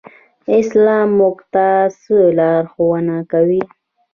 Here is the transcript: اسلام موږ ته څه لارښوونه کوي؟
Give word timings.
اسلام 0.57 1.07
موږ 1.19 1.37
ته 1.53 1.65
څه 2.01 2.15
لارښوونه 2.37 3.15
کوي؟ 3.31 3.61